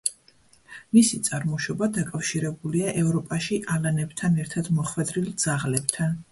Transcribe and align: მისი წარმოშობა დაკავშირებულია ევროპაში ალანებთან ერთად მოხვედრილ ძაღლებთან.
მისი 0.97 1.19
წარმოშობა 1.27 1.89
დაკავშირებულია 1.99 2.95
ევროპაში 3.03 3.61
ალანებთან 3.77 4.43
ერთად 4.47 4.73
მოხვედრილ 4.81 5.33
ძაღლებთან. 5.47 6.21